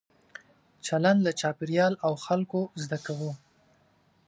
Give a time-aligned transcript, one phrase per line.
[0.85, 3.31] چلند له چاپېریال او خلکو زده کوو.